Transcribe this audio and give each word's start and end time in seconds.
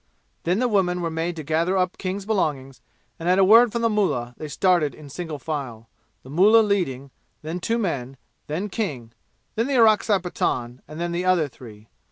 Then 0.45 0.57
the 0.57 0.67
women 0.67 1.01
were 1.01 1.11
made 1.11 1.35
to 1.35 1.43
gather 1.43 1.77
up 1.77 1.99
King's 1.99 2.25
belongings, 2.25 2.81
and 3.19 3.29
at 3.29 3.37
a 3.37 3.43
word 3.45 3.71
from 3.71 3.83
the 3.83 3.87
mullah 3.89 4.33
they 4.35 4.47
started 4.47 4.95
in 4.95 5.09
single 5.11 5.37
file 5.37 5.89
the 6.23 6.29
mullah 6.31 6.63
leading, 6.63 7.11
then 7.43 7.59
two 7.59 7.77
men, 7.77 8.17
then 8.47 8.67
King, 8.67 9.11
then 9.53 9.67
the 9.67 9.77
Orakzai 9.77 10.17
Pathan, 10.23 10.79
and 10.87 10.99
then 10.99 11.11
the 11.11 11.25
other 11.25 11.47
three. 11.47 11.87